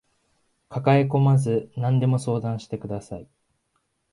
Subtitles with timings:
[0.67, 3.29] 抱えこまず何でも相談してください